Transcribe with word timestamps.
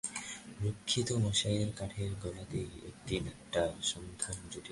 রক্ষিত 0.65 1.11
মহাশয়ের 1.11 1.69
কাঠের 1.75 2.11
গোলাতেই 2.23 2.69
একদিন 2.87 3.27
একটা 3.27 3.61
সন্ধান 3.81 4.35
জুটিল। 4.43 4.59